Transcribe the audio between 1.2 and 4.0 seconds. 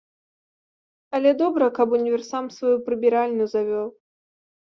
добра, каб універсам сваю прыбіральню завёў.